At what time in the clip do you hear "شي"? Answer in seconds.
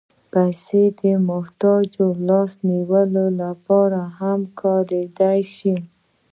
5.55-5.75